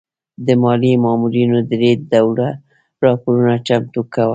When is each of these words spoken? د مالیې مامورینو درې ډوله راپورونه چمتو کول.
د 0.45 0.47
مالیې 0.63 0.93
مامورینو 1.05 1.57
درې 1.71 1.91
ډوله 2.11 2.49
راپورونه 3.03 3.53
چمتو 3.67 4.01
کول. 4.13 4.29